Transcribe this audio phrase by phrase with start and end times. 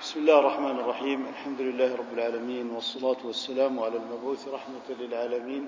[0.00, 5.66] بسم الله الرحمن الرحيم الحمد لله رب العالمين والصلاة والسلام على المبعوث رحمة للعالمين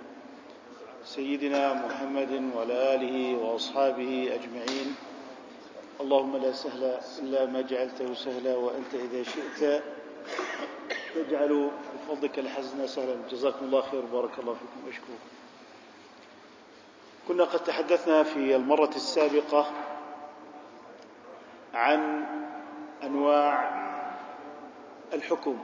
[1.04, 4.88] سيدنا محمد وعلى آله وأصحابه أجمعين
[6.00, 6.82] اللهم لا سهل
[7.22, 9.82] إلا ما جعلته سهلا وأنت إذا شئت
[11.14, 15.18] تجعل بفضلك الحزن سهلا جزاكم الله خير بارك الله فيكم أشكر
[17.28, 19.66] كنا قد تحدثنا في المرة السابقة
[21.74, 22.00] عن
[23.02, 23.70] أنواع
[25.12, 25.58] الحكم.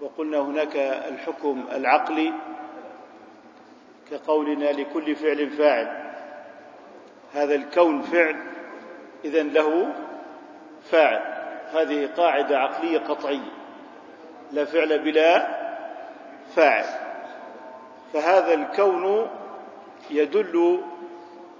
[0.00, 2.32] وقلنا هناك الحكم العقلي
[4.10, 6.12] كقولنا لكل فعل فاعل.
[7.34, 8.36] هذا الكون فعل
[9.24, 9.92] اذا له
[10.90, 11.36] فاعل.
[11.72, 13.52] هذه قاعدة عقلية قطعية.
[14.52, 15.46] لا فعل بلا
[16.54, 16.84] فاعل.
[18.12, 19.28] فهذا الكون
[20.10, 20.80] يدل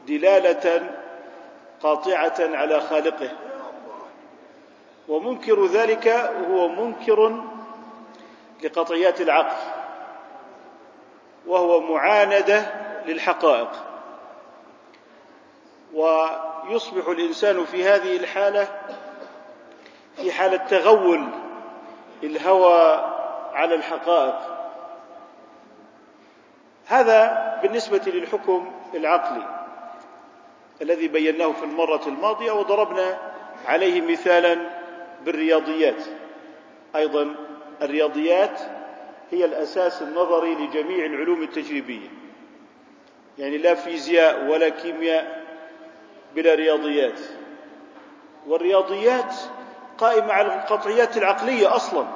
[0.09, 0.91] دلالة
[1.83, 3.31] قاطعة على خالقه.
[5.09, 6.09] ومنكر ذلك
[6.51, 7.45] هو منكر
[8.65, 9.57] لقطعيات العقل
[11.47, 12.67] وهو معاندة
[13.07, 13.71] للحقائق.
[15.95, 18.69] ويصبح الإنسان في هذه الحالة
[20.17, 21.29] في حالة تغول
[22.23, 23.05] الهوى
[23.53, 24.57] على الحقائق.
[26.87, 29.43] هذا بالنسبة للحكم العقلي
[30.83, 33.19] الذي بيناه في المرة الماضية وضربنا
[33.67, 34.86] عليه مثالا
[35.25, 36.03] بالرياضيات.
[36.97, 37.35] أيضا
[37.83, 38.61] الرياضيات
[39.31, 42.09] هي الأساس النظري لجميع العلوم التجريبية.
[43.39, 45.45] يعني لا فيزياء ولا كيمياء
[46.35, 47.21] بلا رياضيات.
[48.47, 49.35] والرياضيات
[49.99, 52.07] قائمة على القطعيات العقلية أصلا.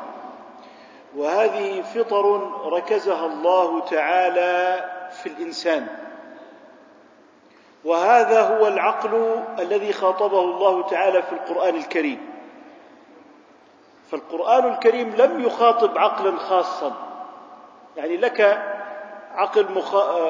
[1.16, 4.90] وهذه فطر ركزها الله تعالى
[5.22, 5.86] في الإنسان.
[7.84, 12.30] وهذا هو العقل الذي خاطبه الله تعالى في القرآن الكريم.
[14.11, 16.92] فالقرآن الكريم لم يخاطب عقلا خاصا.
[17.97, 18.41] يعني لك
[19.34, 19.82] عقل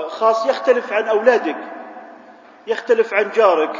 [0.08, 1.56] خاص يختلف عن أولادك
[2.66, 3.76] يختلف عن جارك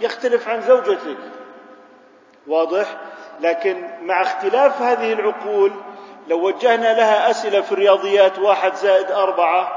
[0.00, 1.18] يختلف عن زوجتك.
[2.46, 2.86] واضح؟
[3.40, 5.72] لكن مع اختلاف هذه العقول
[6.28, 9.72] لو وجهنا لها أسئلة في الرياضيات واحد زائد أربعة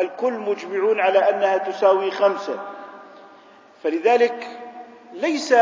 [0.00, 2.58] الكل مجمعون على أنها تساوي خمسة.
[3.82, 4.46] فلذلك
[5.12, 5.54] ليس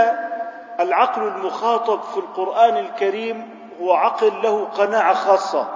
[0.83, 5.69] العقل المخاطب في القرآن الكريم هو عقل له قناعة خاصة.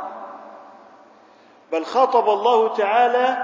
[1.72, 3.36] بل خاطب الله تعالى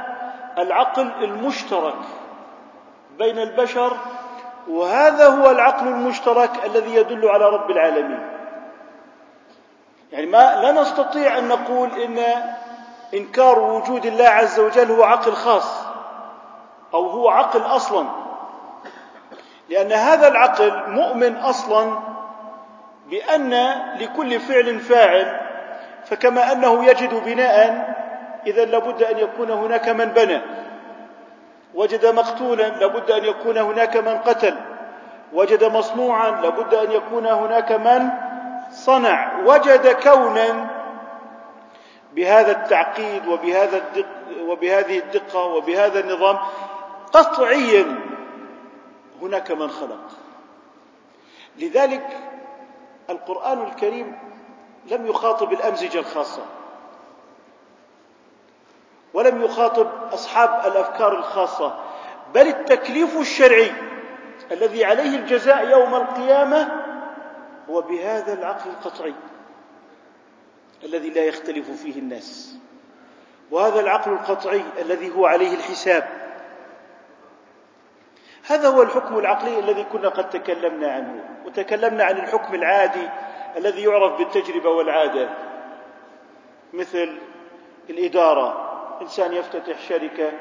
[0.59, 1.95] العقل المشترك
[3.19, 3.97] بين البشر
[4.69, 8.29] وهذا هو العقل المشترك الذي يدل على رب العالمين.
[10.13, 12.19] يعني ما لا نستطيع أن نقول إن
[13.15, 15.85] إنكار وجود الله عز وجل هو عقل خاص
[16.95, 18.22] أو هو عقل أصلا.
[19.73, 21.99] لأن هذا العقل مؤمن أصلا
[23.11, 23.55] بأن
[24.01, 25.41] لكل فعل فاعل
[26.05, 27.93] فكما أنه يجد بناء
[28.47, 30.41] إذا لابد أن يكون هناك من بنى.
[31.75, 34.55] وجد مقتولا لابد أن يكون هناك من قتل.
[35.33, 38.09] وجد مصنوعا لابد أن يكون هناك من
[38.71, 39.33] صنع.
[39.45, 40.67] وجد كونا
[42.13, 44.07] بهذا التعقيد وبهذا الدق
[44.49, 46.39] وبهذه الدقة وبهذا النظام
[47.13, 48.12] قطعيا
[49.23, 50.11] هناك من خلق.
[51.59, 52.19] لذلك
[53.11, 54.19] القرآن الكريم
[54.91, 56.43] لم يخاطب الأمزجة الخاصة
[59.15, 61.79] ولم يخاطب أصحاب الأفكار الخاصة
[62.35, 63.73] بل التكليف الشرعي
[64.53, 66.83] الذي عليه الجزاء يوم القيامة
[67.71, 69.15] هو بهذا العقل القطعي
[70.85, 72.57] الذي لا يختلف فيه الناس
[73.51, 76.22] وهذا العقل القطعي الذي هو عليه الحساب.
[78.47, 83.09] هذا هو الحكم العقلي الذي كنا قد تكلمنا عنه وتكلمنا عن الحكم العادي
[83.57, 85.29] الذي يعرف بالتجربة والعادة
[86.73, 87.19] مثل
[87.91, 88.69] الإدارة.
[89.03, 90.33] إنسان يفتتح شركة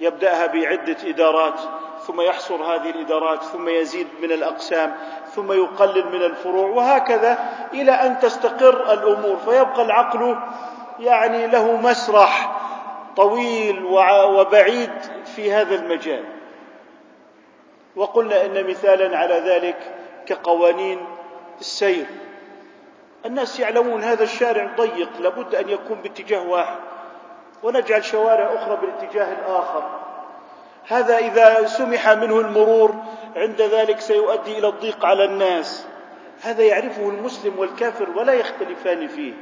[0.00, 1.60] يبدأها بعدة إدارات
[2.06, 4.94] ثم يحصر هذه الإدارات ثم يزيد من الأقسام
[5.26, 7.38] ثم يقلل من الفروع وهكذا
[7.74, 9.36] إلى أن تستقر الأمور.
[9.36, 10.36] فيبقى العقل
[10.98, 12.52] يعني له مسرح
[13.16, 13.84] طويل
[14.24, 14.90] وبعيد
[15.36, 16.41] في هذا المجال.
[17.96, 19.76] وقلنا إن مثالا على ذلك
[20.26, 21.06] كقوانين
[21.60, 22.06] السير.
[23.26, 26.76] الناس يعلمون هذا الشارع ضيق لابد أن يكون باتجاه واحد.
[27.62, 30.00] ونجعل شوارع أخرى بالاتجاه الآخر.
[30.88, 32.94] هذا إذا سمح منه المرور
[33.36, 35.86] عند ذلك سيؤدي إلى الضيق على الناس.
[36.42, 39.32] هذا يعرفه المسلم والكافر ولا يختلفان فيه.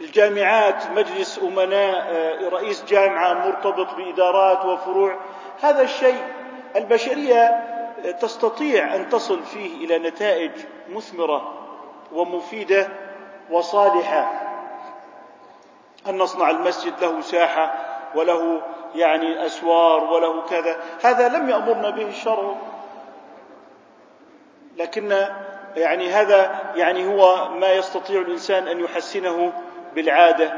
[0.00, 2.14] الجامعات مجلس أمناء
[2.48, 5.16] رئيس جامعة مرتبط بإدارات وفروع
[5.62, 6.22] هذا الشيء
[6.76, 7.64] البشرية
[8.20, 10.50] تستطيع أن تصل فيه إلى نتائج
[10.88, 11.52] مثمرة
[12.12, 12.88] ومفيدة
[13.50, 14.32] وصالحة.
[16.08, 17.74] أن نصنع المسجد له ساحة
[18.14, 18.62] وله
[18.94, 20.76] يعني أسوار وله كذا.
[21.04, 22.54] هذا لم يأمرنا به الشرع.
[24.76, 25.26] لكن
[25.76, 29.52] يعني هذا يعني هو ما يستطيع الإنسان أن يحسنه
[29.94, 30.52] بالعادة.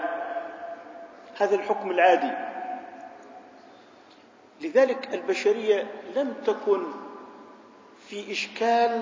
[1.39, 2.31] هذا الحكم العادي.
[4.61, 5.87] لذلك البشرية
[6.17, 6.83] لم تكن
[8.09, 9.01] في إشكال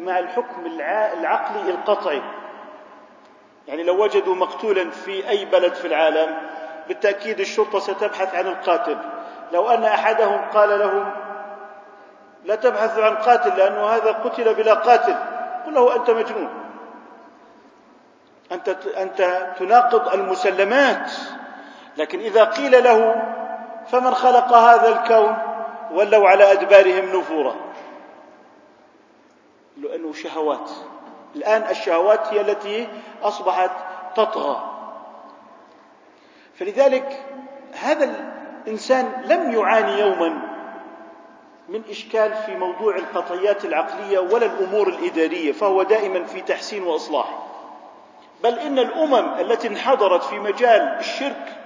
[0.00, 2.22] مع الحكم العقلي القطعي.
[3.68, 6.36] يعني لو وجدوا مقتولا في أي بلد في العالم
[6.88, 8.98] بالتأكيد الشرطة ستبحث عن القاتل.
[9.52, 11.12] لو أن أحدهم قال لهم
[12.44, 15.14] لا تبحثوا عن قاتل لأنه هذا قتل بلا قاتل
[15.66, 16.48] قل له أنت مجنون.
[18.52, 21.10] أنت أنت تناقض المسلمات.
[21.96, 23.22] لكن إذا قيل له
[23.90, 25.36] فمن خلق هذا الكون
[25.92, 27.54] ولوا على أدبارهم نفورا.
[29.76, 30.70] لأنه شهوات.
[31.36, 32.88] الآن الشهوات هي التي
[33.22, 33.70] أصبحت
[34.16, 34.72] تطغى.
[36.58, 37.22] فلذلك
[37.72, 38.10] هذا
[38.64, 40.52] الإنسان لم يعاني يوما
[41.68, 47.38] من إشكال في موضوع القطعيات العقلية ولا الأمور الإدارية فهو دائما في تحسين وإصلاح.
[48.42, 51.61] بل إن الأمم التي انحدرت في مجال الشرك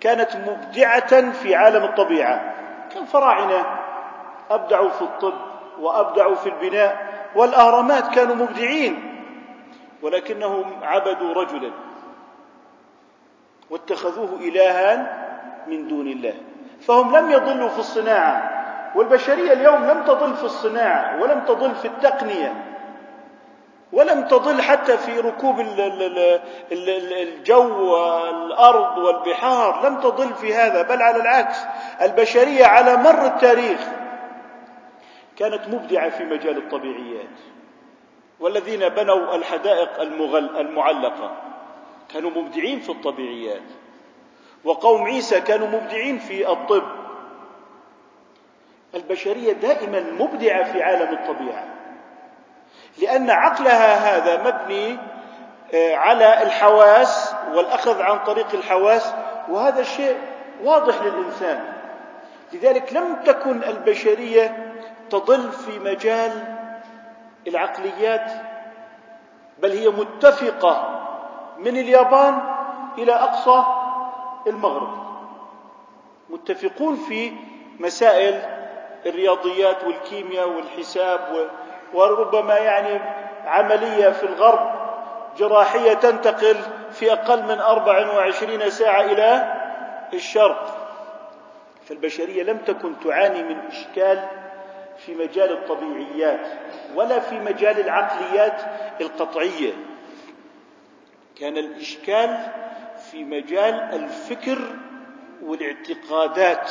[0.00, 2.54] كانت مبدعة في عالم الطبيعة.
[2.94, 3.66] كالفراعنه
[4.50, 5.34] أبدعوا في الطب
[5.80, 9.16] وأبدعوا في البناء والأهرامات كانوا مبدعين
[10.02, 11.70] ولكنهم عبدوا رجلا
[13.70, 15.16] واتخذوه الها
[15.66, 16.34] من دون الله.
[16.80, 18.50] فهم لم يضلوا في الصناعة
[18.94, 22.69] والبشرية اليوم لم تضل في الصناعة ولم تضل في التقنية.
[23.92, 25.60] ولم تضل حتى في ركوب
[26.72, 29.88] الجو والأرض والبحار.
[29.88, 31.56] لم تضل في هذا بل على العكس.
[32.02, 33.80] البشرية على مر التاريخ
[35.36, 37.38] كانت مبدعة في مجال الطبيعيات
[38.40, 40.00] والذين بنوا الحدائق
[40.58, 41.36] المعلقة
[42.08, 43.62] كانوا مبدعين في الطبيعيات
[44.64, 46.82] وقوم عيسى كانوا مبدعين في الطب.
[48.94, 51.69] البشرية دائما مبدعة في عالم الطبيعة.
[53.00, 54.98] لأن عقلها هذا مبني
[55.74, 59.14] آه، على الحواس والأخذ عن طريق الحواس
[59.48, 60.18] وهذا الشيء
[60.62, 61.64] واضح للإنسان.
[62.52, 64.74] لذلك لم تكن البشرية
[65.10, 66.56] تضل في مجال
[67.46, 68.32] العقليات
[69.62, 71.00] بل هي متفقة
[71.58, 72.38] من اليابان
[72.98, 73.64] إلى أقصى
[74.46, 75.10] المغرب.
[76.30, 77.32] متفقون في
[77.80, 78.42] مسائل
[79.06, 81.50] الرياضيات والكيمياء والحساب
[81.94, 83.00] وربما يعني
[83.46, 84.80] عملية في الغرب
[85.38, 86.56] جراحية تنتقل
[86.92, 89.54] في أقل من 24 ساعة إلى
[90.14, 90.76] الشرق.
[91.88, 94.28] فالبشرية لم تكن تعاني من إشكال
[94.96, 96.46] في مجال الطبيعيات
[96.94, 98.62] ولا في مجال العقليات
[99.00, 99.72] القطعية.
[101.40, 102.38] كان الإشكال
[103.10, 104.58] في مجال الفكر
[105.42, 106.70] والاعتقادات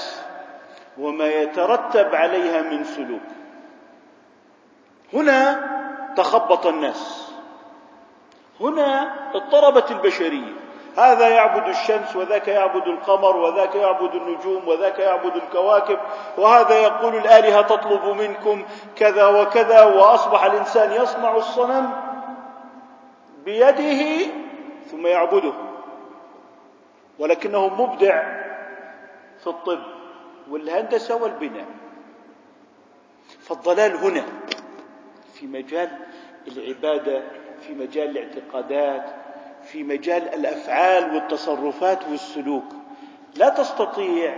[0.98, 3.39] وما يترتب عليها من سلوك.
[5.14, 5.70] هنا
[6.18, 7.32] تخبط الناس.
[8.62, 10.54] هنا اضطربت البشرية.
[10.98, 16.00] هذا يعبد الشمس وذاك يعبد القمر وذاك يعبد النجوم وذاك يعبد الكواكب
[16.38, 18.66] وهذا يقول الآلهة تطلب منكم
[18.96, 21.92] كذا وكذا وأصبح الإنسان يصنع الصنم
[23.46, 24.32] بيده
[24.92, 25.54] ثم يعبده.
[27.20, 28.24] ولكنه مبدع
[29.40, 29.80] في الطب
[30.50, 31.66] والهندسة والبناء.
[33.42, 34.24] فالضلال هنا.
[35.40, 35.90] في مجال
[36.48, 37.22] العبادة
[37.62, 39.06] في مجال الاعتقادات
[39.64, 42.64] في مجال الأفعال والتصرفات والسلوك.
[43.36, 44.36] لا تستطيع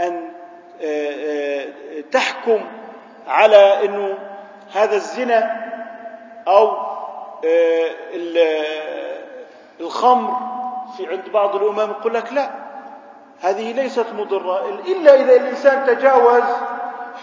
[0.00, 0.28] أن
[0.82, 2.60] آه، آه، تحكم
[3.26, 4.18] على إنه
[4.72, 5.70] هذا الزنا
[6.48, 6.76] أو
[7.44, 7.90] آه،
[9.80, 10.36] الخمر
[10.96, 12.50] في عند بعض الأمم يقول لك لا
[13.40, 16.44] هذه ليست مضرة إلا إذا الإنسان تجاوز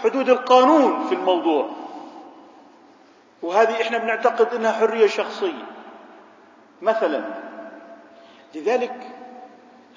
[0.02, 1.85] حدود القانون في الموضوع.
[3.42, 5.64] وهذه إحنا بنعتقد إنها حرية شخصية.
[6.82, 7.24] مثلا
[8.54, 8.94] لذلك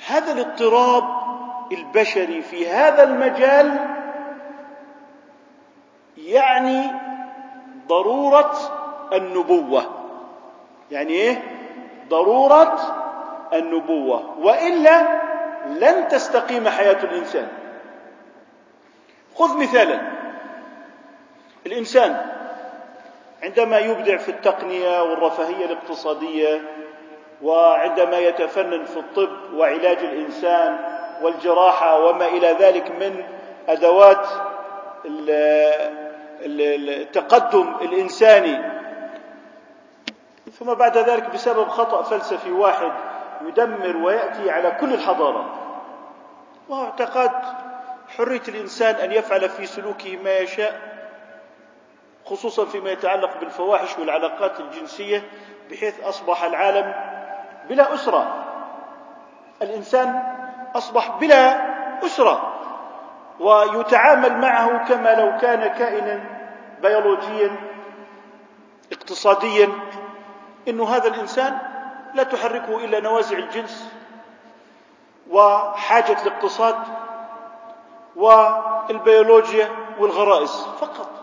[0.08, 1.04] هذا الاضطراب
[1.72, 3.80] البشري في هذا المجال
[6.18, 6.92] يعني
[7.88, 8.56] ضرورة
[9.14, 9.86] النبوة.
[10.92, 11.42] يعني إيه؟
[12.10, 12.80] ضرورة
[13.54, 14.40] النبوة.
[14.40, 15.22] وإلا
[15.66, 17.48] لن تستقيم حياة الإنسان.
[19.36, 20.02] خذ مثالا
[21.66, 22.39] الإنسان
[23.44, 26.62] عندما يبدع في التقنية والرفاهية الاقتصادية
[27.42, 30.78] وعندما يتفنن في الطب وعلاج الإنسان
[31.22, 33.24] والجراحة وما إلى ذلك من
[33.70, 34.28] أدوات
[36.46, 38.80] التقدم الإنساني
[40.60, 42.92] ثم بعد ذلك بسبب خطأ فلسفي واحد
[43.46, 45.52] يدمر ويأتي على كل الحضارات
[46.70, 47.32] وهو اعتقاد
[48.18, 50.89] حرية الإنسان أن يفعل في سلوكه ما يشاء
[52.30, 55.30] خصوصا فيما يتعلق بالفواحش والعلاقات الجنسية
[55.72, 56.94] بحيث أصبح العالم
[57.70, 58.46] بلا أسرة.
[59.62, 60.24] الإنسان
[60.76, 61.70] أصبح بلا
[62.06, 62.54] أسرة
[63.40, 66.24] ويتعامل معه كما لو كان كائنا
[66.82, 67.56] بيولوجيا
[68.92, 69.70] اقتصاديا.
[70.68, 71.58] إنه هذا الإنسان
[72.14, 73.94] لا تحركه إلا نوازع الجنس
[75.30, 76.76] وحاجة الاقتصاد
[78.16, 79.70] والبيولوجيا
[80.00, 81.19] والغرائز فقط.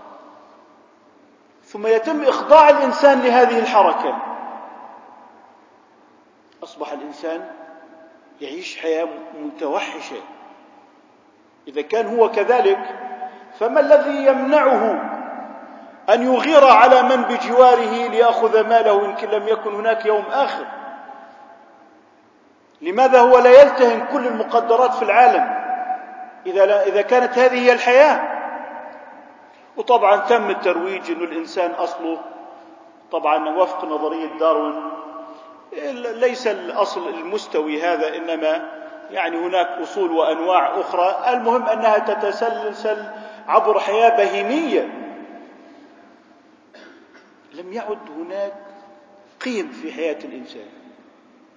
[1.67, 4.17] ثم يتم إخضاع الإنسان لهذه الحركة.
[6.63, 7.51] أصبح الإنسان
[8.41, 9.09] يعيش حياة
[9.41, 10.17] متوحشة.
[11.69, 12.79] إذا كان هو كذلك
[13.59, 15.01] فما الذي يمنعه
[16.09, 20.67] أن يغير على من بجواره ليأخذ ماله إن لم يكن هناك يوم آخر؟
[22.83, 25.67] لماذا هو لا يلتهم كل المقدرات في العالم
[26.47, 28.36] إذا لا إذا كانت هذه هي الحياة؟
[29.77, 32.19] وطبعا تم الترويج إنه الإنسان أصله
[33.13, 34.91] طبعا وفق نظرية داروين
[35.97, 38.71] ليس الأصل المستوي هذا إنما
[39.11, 41.25] يعني هناك أصول وأنواع أخرى.
[41.29, 43.05] المهم أنها تتسلسل
[43.49, 44.89] عبر حياة بهيمية.
[47.53, 48.53] لم يعد هناك
[49.45, 50.67] قيم في حياة الإنسان.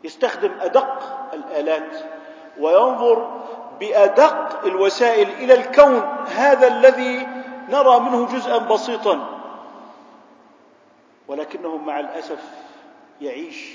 [0.04, 1.00] يستخدم أدق
[1.34, 1.98] الآلات
[2.60, 3.42] وينظر
[3.80, 6.26] بأدق الوسائل إلى الكون.
[6.36, 7.28] هذا الذي
[7.70, 9.40] نرى منه جزءا بسيطا.
[11.28, 12.44] ولكنه مع الأسف
[13.22, 13.74] يعيش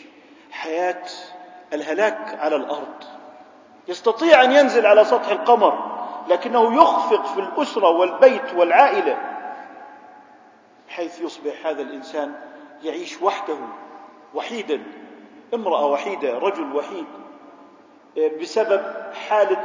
[0.53, 1.03] حياة
[1.73, 3.05] الهلاك على الأرض.
[3.89, 5.95] يستطيع أن ينزل على سطح القمر
[6.29, 9.19] لكنه يخفق في الأسرة والبيت والعائلة.
[10.89, 12.35] حيث يصبح هذا الإنسان
[12.83, 13.57] يعيش وحده
[14.35, 14.83] وحيدا
[15.55, 17.07] امرأة وحيدة رجل وحيد
[18.41, 18.83] بسبب
[19.29, 19.65] حالة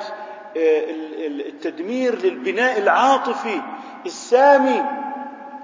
[0.57, 0.83] آه،
[1.27, 3.61] التدمير للبناء العاطفي.
[4.05, 4.85] السامي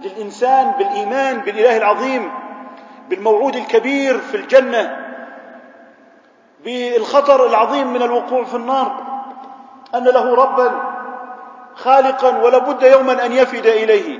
[0.02, 2.32] للإنسان بالإيمان بالإله العظيم
[3.10, 5.06] بالموعود الكبير في الجنة
[6.66, 9.16] بالخطر العظيم من الوقوع في النار.
[9.96, 10.72] أن له ربا
[11.76, 14.20] خالقا ولابد يوما أن يفد إليه.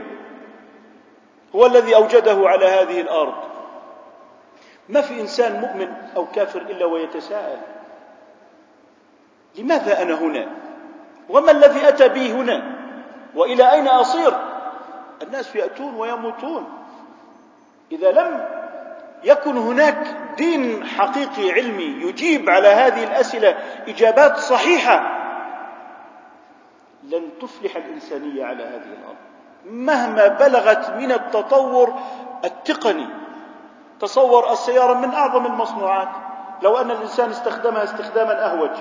[1.56, 3.36] هو الذي أوجده على هذه الأرض.
[4.90, 7.58] ما في إنسان مؤمن أو كافر إلا ويتساءل
[9.58, 10.48] لماذا أنا هنا؟
[11.30, 12.75] وما الذي أتى بي هنا؟
[13.36, 14.34] وإلى أين أصير؟
[15.22, 16.70] الناس يأتون ويموتون.
[17.92, 18.46] إذا لم
[19.24, 19.98] يكن هناك
[20.38, 25.22] دين حقيقي علمي يجيب على هذه الأسئلة إجابات صحيحة
[27.04, 29.16] لن تفلح الإنسانية على هذه الأرض.
[29.66, 31.94] مهما بلغت من التطور
[32.46, 33.08] التقني
[34.00, 36.10] تصور السيارة من أعظم المصنوعات.
[36.62, 38.72] لو أن الإنسان استخدمها استخداما أهوج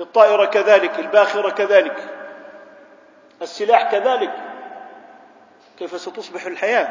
[0.00, 2.17] الطائرة كذلك الباخرة كذلك.
[3.42, 4.32] السلاح كذلك.
[5.78, 6.88] كيف ستصبح الحياة؟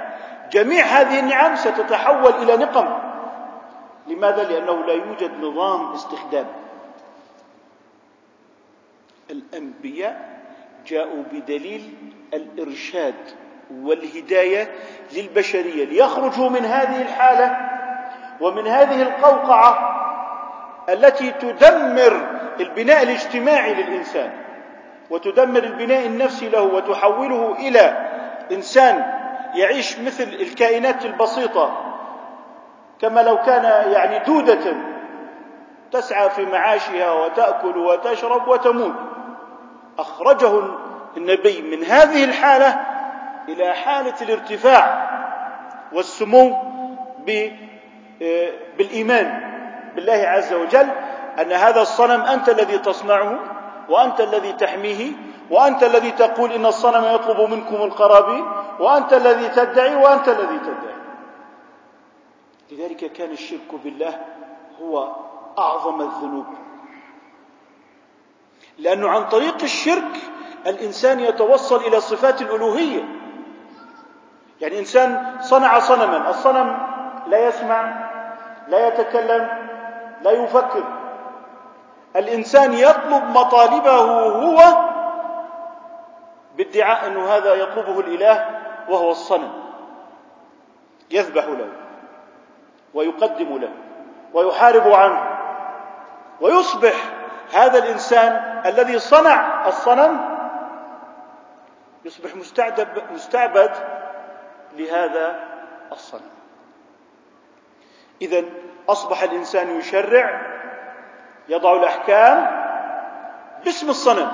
[0.52, 3.00] جميع هذه النعم ستتحول إلى نقم.
[4.08, 6.48] لماذا؟ لأنه لا يوجد نظام استخدام.
[9.30, 10.40] الأنبياء
[10.88, 11.94] جاءوا بدليل
[12.34, 13.16] الإرشاد
[13.72, 14.76] والهداية
[15.14, 15.86] للبشرية.
[15.86, 17.58] ليخرجوا من هذه الحالة
[18.42, 19.98] ومن هذه القوقعة
[20.90, 24.47] التي تدمر البناء الاجتماعي للإنسان.
[25.10, 28.08] وتدمر البناء النفسي له وتحوله إلى
[28.52, 29.14] إنسان
[29.56, 31.78] يعيش مثل الكائنات البسيطة
[33.02, 34.76] كما لو كان يعني دودة
[35.92, 38.94] تسعى في معاشها وتأكل وتشرب وتموت.
[40.00, 40.62] أخرجه
[41.18, 42.80] النبي من هذه الحالة
[43.50, 45.10] إلى حالة الارتفاع
[45.92, 46.58] والسمو
[48.78, 49.42] بالإيمان
[49.96, 50.88] بالله عز وجل
[51.42, 53.40] أن هذا الصنم أنت الذي تصنعه.
[53.90, 55.12] وأنت الذي تحميه
[55.52, 58.46] وأنت الذي تقول إن الصنم يطلب منكم القرابين
[58.80, 60.98] وأنت الذي تدعي وأنت الذي تدعي.
[62.72, 64.20] لذلك كان الشرك بالله
[64.82, 65.16] هو
[65.58, 66.46] أعظم الذنوب.
[68.78, 70.18] لأنه عن طريق الشرك
[70.68, 73.04] الإنسان يتوصل إلى صفات الألوهية.
[74.62, 76.88] يعني إنسان صنع صنما الصنم
[77.28, 78.10] لا يسمع
[78.68, 79.50] لا يتكلم
[80.22, 80.97] لا يفكر.
[82.18, 84.88] الإنسان يطلب مطالبه هو
[86.58, 88.60] بادعاء انه هذا يطلبه الإله
[88.90, 89.54] وهو الصنم
[91.12, 91.70] يذبح له
[92.94, 93.70] ويقدم له
[94.34, 95.38] ويحارب عنه
[96.42, 96.94] ويصبح
[97.54, 100.38] هذا الإنسان الذي صنع الصنم
[102.06, 103.72] يصبح مستعبد مستعبد
[104.76, 105.40] لهذا
[105.92, 106.30] الصنم.
[108.22, 108.44] إذا
[108.90, 110.57] أصبح الإنسان يشرع
[111.50, 112.48] يضع الأحكام
[113.66, 114.32] باسم الصنم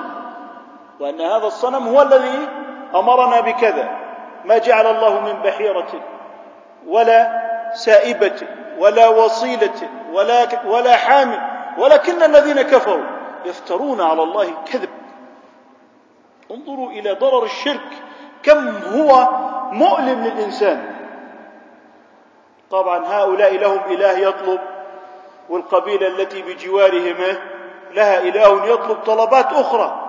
[1.00, 2.48] وأن هذا الصنم هو الذي
[2.94, 3.88] أمرنا بكذا
[4.44, 5.88] ما جعل الله من بحيرة
[6.86, 7.42] ولا
[7.74, 8.40] سائبة
[8.78, 11.40] ولا وصيلة ولا ولا حامل
[11.78, 13.04] ولكن الذين كفروا
[13.44, 14.88] يفترون على الله الكذب.
[16.50, 17.90] انظروا إلى ضرر الشرك
[18.42, 19.28] كم هو
[19.72, 20.94] مؤلم للإنسان.
[22.70, 24.60] طبعا هؤلاء لهم إله يطلب
[25.48, 27.16] والقبيلة التي بجوارهم
[27.92, 30.00] لها إله يطلب طلبات أخرى.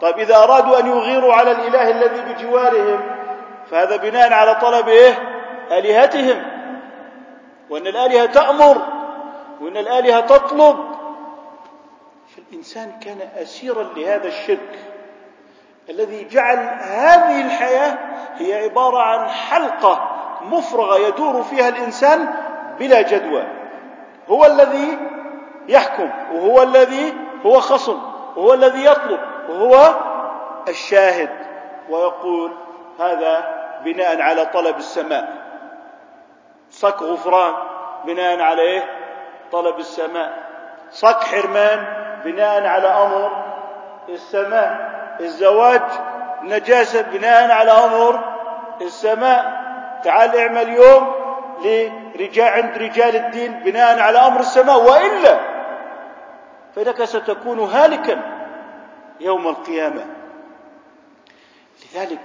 [0.00, 3.00] طيب إذا أرادوا أن يغيروا على الإله الذي بجوارهم
[3.70, 5.12] فهذا بناء على طلب إيه؟
[5.72, 6.42] آلهتهم.
[7.70, 8.78] وأن الآلهة تأمر
[9.60, 10.76] وأن الآلهة تطلب.
[12.36, 14.78] فالإنسان كان أسيرا لهذا الشرك.
[15.90, 17.98] الذي جعل هذه الحياة
[18.36, 20.10] هي عبارة عن حلقة
[20.42, 22.34] مفرغة يدور فيها الإنسان
[22.78, 23.63] بلا جدوى.
[24.28, 24.98] هو الذي
[25.68, 27.14] يحكم وهو الذي
[27.46, 28.02] هو خصم
[28.36, 29.94] وهو الذي يطلب وهو
[30.68, 31.30] الشاهد.
[31.90, 32.52] ويقول
[33.00, 35.28] هذا بناء على طلب السماء.
[36.70, 37.54] صك غفران
[38.04, 38.84] بناء على إيه
[39.52, 40.32] طلب السماء.
[40.90, 41.86] صك حرمان
[42.24, 43.30] بناء على أمر
[44.08, 44.94] السماء.
[45.20, 45.82] الزواج
[46.42, 48.20] نجاسة بناء على أمر
[48.80, 49.64] السماء.
[50.04, 51.23] تعال اعمل يوم
[51.62, 55.40] لرجال عند رجال الدين بناء على أمر السماء وإلا
[56.74, 58.22] فإنك ستكون هالكا
[59.20, 60.06] يوم القيامة.
[61.94, 62.20] لذلك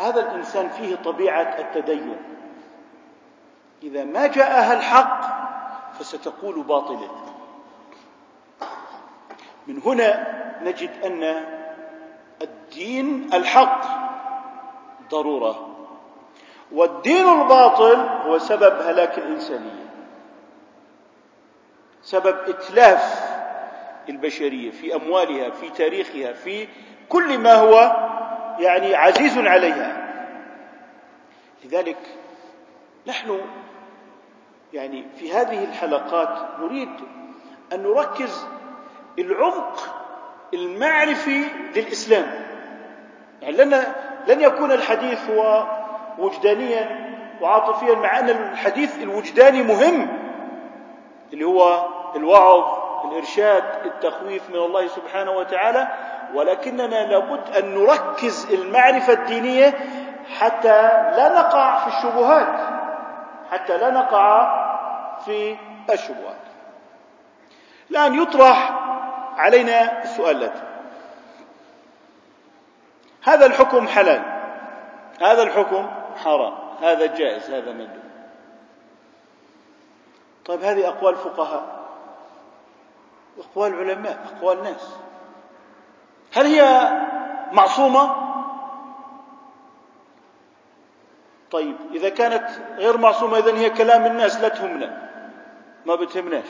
[0.00, 2.16] هذا الإنسان فيه طبيعة التدين.
[3.82, 5.20] إذا ما جاءها الحق
[5.98, 7.08] فستقول باطلا.
[9.66, 10.26] من هنا
[10.62, 11.44] نجد أن
[12.42, 13.80] الدين الحق
[15.10, 15.75] ضرورة.
[16.72, 19.86] والدين الباطل هو سبب هلاك الإنسانية
[22.02, 23.26] سبب إتلاف
[24.08, 26.68] البشرية في أموالها في تاريخها في
[27.08, 27.96] كل ما هو
[28.58, 30.06] يعني عزيز عليها.
[31.64, 31.96] لذلك
[33.06, 33.40] نحن
[34.72, 36.90] يعني في هذه الحلقات نريد
[37.72, 38.46] أن نركز
[39.18, 39.94] العمق
[40.54, 41.44] المعرفي
[41.76, 42.46] للإسلام.
[43.42, 43.82] يعني لن
[44.26, 45.66] لن يكون الحديث هو
[46.18, 47.06] وجدانيا
[47.40, 50.08] وعاطفيا مع أن الحديث الوجداني مهم
[51.32, 52.64] اللي هو الوعظ
[53.04, 55.88] الإرشاد التخويف من الله سبحانه وتعالى.
[56.34, 59.74] ولكننا لابد أن نركز المعرفة الدينية
[60.38, 60.82] حتى
[61.16, 62.60] لا نقع في الشبهات
[63.50, 64.56] حتى لا نقع
[65.24, 65.56] في
[65.92, 66.46] الشبهات.
[67.90, 68.70] الآن يطرح
[69.36, 70.50] علينا السؤال
[73.22, 74.22] هذا الحكم حلال؟
[75.22, 76.54] هذا الحكم حرام.
[76.80, 78.06] هذا جائز هذا مندوب
[80.46, 81.86] طيب هذه أقوال فقهاء.
[83.38, 84.96] أقوال علماء أقوال ناس.
[86.34, 86.90] هل هي
[87.52, 88.26] معصومة؟
[91.50, 95.10] طيب إذا كانت غير معصومة إذن هي كلام الناس لا تهمنا.
[95.86, 96.48] ما بتهمناش.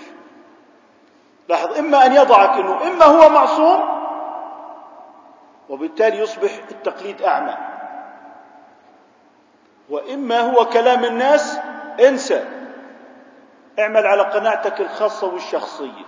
[1.48, 3.96] لاحظ إما أن يضعك أنه إما هو معصوم
[5.68, 7.75] وبالتالي يصبح التقليد أعمى.
[9.90, 11.58] وإما هو كلام الناس
[12.00, 12.44] انسى.
[13.78, 16.06] اعمل على قناعتك الخاصة والشخصية.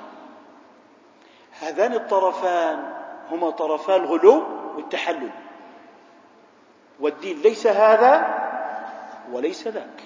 [1.61, 2.93] هذان الطرفان
[3.31, 4.43] هما طرفا الغلو
[4.77, 5.31] والتحلل.
[7.01, 8.27] والدين ليس هذا
[9.33, 10.03] وليس ذاك.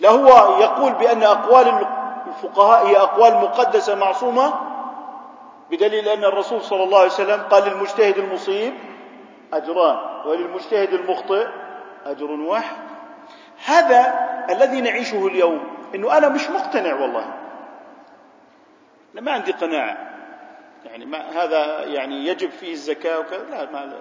[0.00, 1.86] لا هو يقول بأن أقوال
[2.26, 4.54] الفقهاء هي أقوال مقدسة معصومة
[5.70, 8.74] بدليل أن الرسول صلى الله عليه وسلم قال للمجتهد المصيب
[9.52, 11.46] أجران وللمجتهد المخطئ
[12.04, 12.76] أجر واحد.
[13.64, 15.76] هذا الذي نعيشه اليوم.
[15.94, 17.34] إنه أنا مش مقتنع والله.
[19.14, 20.14] أنا ما عندي قناعة.
[20.84, 23.44] يعني ما هذا يعني يجب فيه الزكاة وكذا.
[23.50, 23.92] لا ما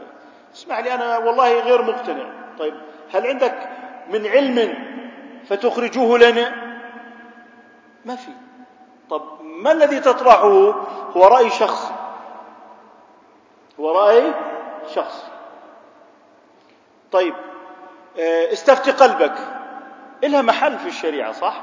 [0.53, 2.29] اسمع لي أنا والله غير مقتنع.
[2.59, 2.73] طيب
[3.13, 3.69] هل عندك
[4.09, 4.73] من علم
[5.45, 6.73] فتخرجوه لنا؟
[8.05, 8.31] ما في.
[9.09, 10.47] طب ما الذي تطرحه؟
[11.15, 11.93] هو رأي شخصي
[13.79, 14.33] هو رأي
[14.95, 15.27] شخصي
[17.11, 17.33] طيب
[18.17, 19.33] استفتي قلبك.
[20.23, 21.61] إلها محل في الشريعة صح؟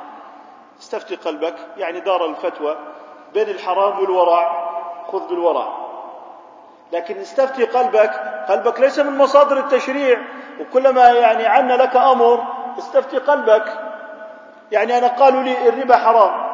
[0.80, 2.76] استفتي قلبك يعني دار الفتوى
[3.34, 4.70] بين الحرام والورع
[5.12, 5.90] خذ بالورع.
[6.92, 8.10] لكن استفتي قلبك
[8.48, 10.20] قلبك ليس من مصادر التشريع
[10.60, 12.44] وكلما يعني عنا لك أمر
[12.78, 13.80] استفتي قلبك.
[14.72, 16.50] يعني أنا قالوا لي الربا حرام.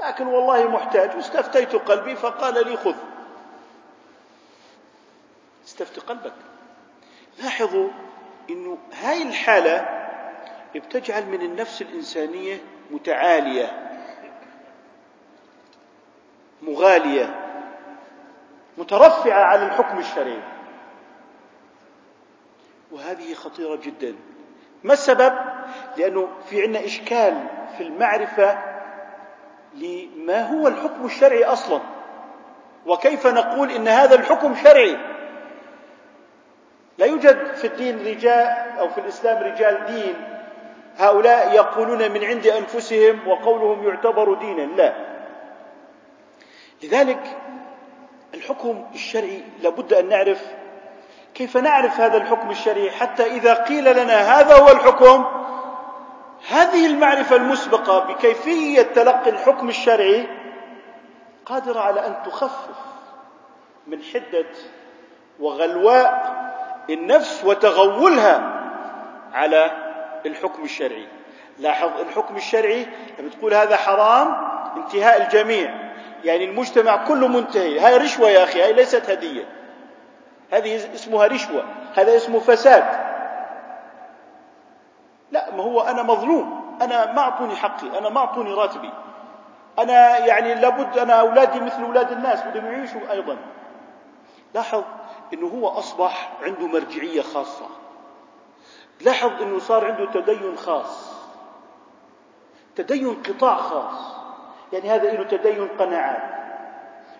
[0.00, 2.94] لكن والله محتاج واستفتيت قلبي فقال لي خذ.
[5.64, 6.32] استفتي قلبك.
[7.42, 7.88] لاحظوا
[8.50, 9.88] إنه هاي الحالة
[10.74, 12.58] بتجعل من النفس الإنسانية
[12.90, 13.88] متعالية
[16.62, 17.34] مغالية
[18.78, 20.42] مترفعة على الحكم الشرعي.
[22.92, 24.14] وهذه خطيرة جدا.
[24.84, 25.38] ما السبب؟
[25.96, 28.58] لأنه في عندنا إشكال في المعرفة
[29.74, 31.80] لما هو الحكم الشرعي أصلا.
[32.86, 35.11] وكيف نقول إن هذا الحكم شرعي؟
[36.98, 40.14] لا يوجد في الدين رجال أو في الإسلام رجال دين
[40.96, 44.92] هؤلاء يقولون من عند أنفسهم وقولهم يعتبر دينا لا.
[46.82, 47.38] لذلك
[48.34, 50.42] الحكم الشرعي لابد أن نعرف
[51.34, 55.24] كيف نعرف هذا الحكم الشرعي حتى إذا قيل لنا هذا هو الحكم
[56.48, 60.26] هذه المعرفة المسبقة بكيفية تلقي الحكم الشرعي
[61.46, 62.76] قادرة على أن تخفف
[63.86, 64.46] من حدة
[65.40, 66.41] وغلواء
[66.90, 68.62] النفس وتغولها
[69.32, 69.70] على
[70.26, 71.06] الحكم الشرعي.
[71.58, 72.86] لاحظ الحكم الشرعي
[73.18, 74.36] لما تقول هذا حرام
[74.76, 75.74] انتهاء الجميع.
[76.24, 77.80] يعني المجتمع كله منتهي.
[77.80, 79.44] هاي رشوة يا أخي هاي ليست هدية.
[80.52, 81.64] هذه اسمها رشوة
[81.94, 82.84] هذا اسمه فساد.
[85.32, 88.90] لا ما هو أنا مظلوم أنا ما أعطوني حقي أنا ما أعطوني راتبي.
[89.78, 93.36] أنا يعني لابد أنا أولادي مثل أولاد الناس بدهم يعيشوا أيضا.
[94.54, 94.82] لاحظ
[95.32, 97.66] أنه هو أصبح عنده مرجعية خاصة.
[99.00, 101.12] لاحظ أنه صار عنده تدين خاص.
[102.76, 104.14] تدين قطاع خاص.
[104.72, 106.22] يعني هذا له تدين قناعات.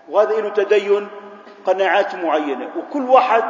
[0.08, 1.08] وهذا له تدين
[1.66, 2.70] قناعات معينة.
[2.76, 3.44] وكل واحد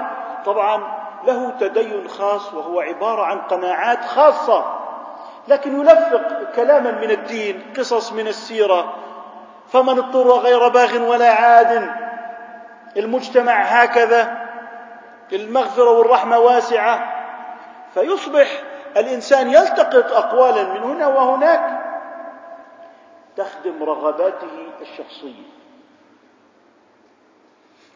[0.44, 4.78] طبعا له تدين خاص وهو عبارة عن قناعات خاصة.
[5.48, 8.94] لكن يلفق كلاما من الدين قصص من السيرة.
[9.72, 11.90] فمن اضطر غير باغ ولا عاد.
[12.96, 14.41] المجتمع هكذا.
[15.32, 17.22] المغفرة والرحمة واسعة
[17.94, 18.62] فيصبح
[18.96, 21.82] الإنسان يلتقط أقوالا من هنا وهناك
[23.36, 25.52] تخدم رغباته الشخصية.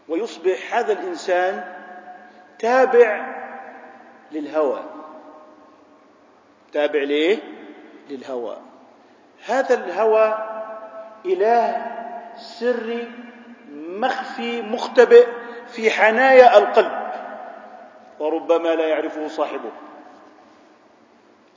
[0.08, 1.64] ويصبح هذا الإنسان
[2.58, 3.26] تابع
[4.32, 4.82] للهوى.
[6.72, 7.38] تابع ليه؟
[8.10, 8.56] للهوى.
[9.46, 10.38] هذا الهوى
[11.24, 11.86] إله
[12.36, 13.10] سري
[13.72, 15.28] مخفي مختبئ
[15.66, 17.05] في حنايا القلب.
[18.20, 19.70] وربما لا يعرفه صاحبه.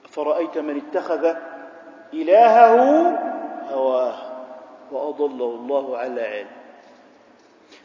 [0.09, 1.35] فرأيت من اتخذ
[2.13, 2.75] إلهه
[3.71, 4.15] هواه
[4.91, 6.51] وأضله الله على علم.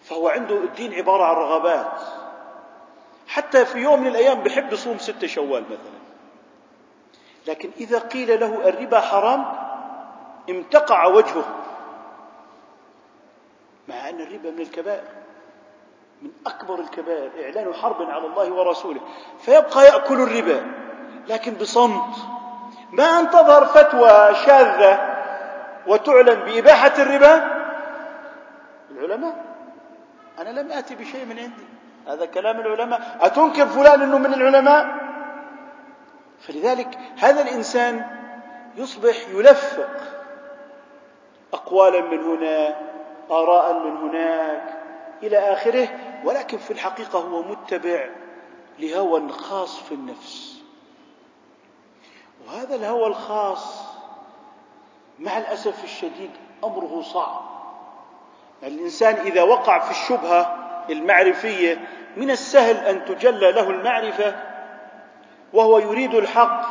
[0.03, 2.01] فهو عنده الدين عبارة عن رغبات.
[3.29, 6.05] حتى في يوم من الأيام بحب يصوم ستة شوال مثلا.
[7.47, 9.45] لكن إذا قيل له الربا حرام
[10.51, 11.45] امتقع وجهه.
[13.89, 15.24] مع أن الربا من الكبائر.
[16.25, 19.01] من أكبر الكبائر إعلان حرب على الله ورسوله
[19.41, 20.67] فيبقى يأكل الربا.
[21.29, 22.17] لكن بصمت.
[22.93, 25.15] ما انتظر فتوى شاذة
[25.87, 27.65] وتعلن بإباحة الربا؟
[28.91, 29.45] العلماء.
[30.39, 31.65] أنا لم آتي بشيء من عندي.
[32.09, 33.19] هذا كلام العلماء.
[33.21, 34.87] أتنكر فلان أنه من العلماء؟
[36.41, 38.07] فلذلك هذا الإنسان
[38.77, 39.91] يصبح يلفق
[41.53, 42.77] أقوالا من هنا
[43.31, 44.75] آراء من هناك
[45.23, 45.89] إلى آخره
[46.25, 48.09] ولكن في الحقيقة هو متبع
[48.79, 50.63] لهوى خاص في النفس.
[52.47, 53.85] وهذا الهوى الخاص
[55.19, 56.31] مع الأسف الشديد
[56.65, 57.41] أمره صعب.
[58.63, 60.57] الإنسان إذا وقع في الشبهة
[60.91, 64.37] المعرفية من السهل أن تجلى له المعرفة
[65.53, 66.67] وهو يريد الحق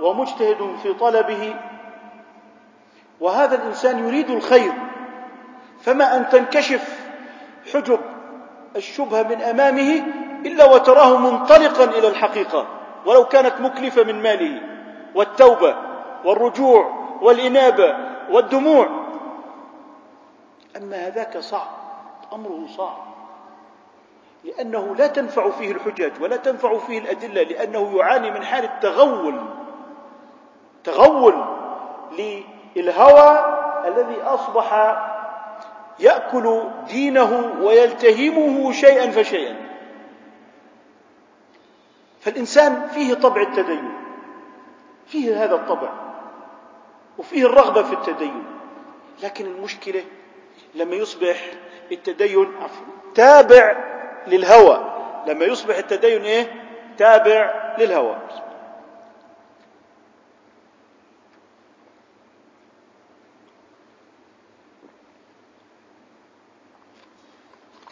[0.00, 1.54] ومجتهد في طلبه
[3.20, 4.72] وهذا الإنسان يريد الخير.
[5.80, 7.10] فما أن تنكشف
[7.74, 8.00] حجب
[8.76, 10.02] الشبهة من أمامه
[10.46, 12.66] إلا وتراه منطلقا إلى الحقيقة
[13.06, 14.60] ولو كانت مكلفة من ماله
[15.14, 15.76] والتوبة
[16.24, 17.96] والرجوع والإنابة
[18.30, 18.88] والدموع.
[20.76, 21.68] أما هذاك صعب
[22.32, 23.08] أمره صعب
[24.44, 29.40] لأنه لا تنفع فيه الحجج ولا تنفع فيه الأدلة لأنه يعاني من حالة تغول
[30.84, 31.44] تغول
[32.76, 33.38] للهوى
[33.86, 34.98] الذي أصبح
[36.00, 39.56] يأكل دينه ويلتهمه شيئا فشيئا.
[42.20, 43.92] فالإنسان فيه طبع التدين
[45.06, 45.88] فيه هذا الطبع
[47.18, 48.44] وفيه الرغبة في التدين.
[49.22, 50.04] لكن المشكلة
[50.74, 51.50] لما يصبح
[51.92, 52.48] التدين
[53.14, 53.76] تابع
[54.26, 54.94] للهوى.
[55.26, 56.64] لما يصبح التدين إيه؟
[56.98, 58.18] تابع للهوى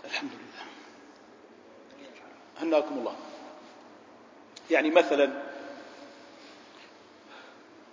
[0.05, 0.65] الحمد لله
[2.61, 3.15] هناكم الله
[4.77, 5.31] يعني مثلا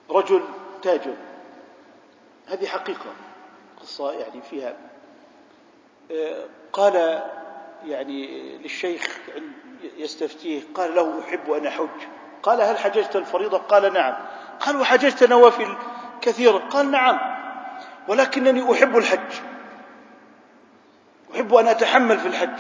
[0.10, 0.44] رجل
[0.82, 1.16] تاجر.
[2.48, 3.14] هذه حقيقة
[3.82, 4.76] قصة يعني فيها
[6.12, 7.24] آه، قال
[7.86, 9.20] يعني للشيخ
[9.98, 12.08] يستفتيه قال له أحب أن أحج.
[12.44, 14.16] قال هل حججت الفريضة؟ قال نعم.
[14.60, 15.78] قال وحججت نوافل
[16.22, 17.20] كثيرة؟ قال نعم.
[18.08, 19.34] ولكنني أحب الحج.
[21.36, 22.60] أحب أن أتحمل في الحج.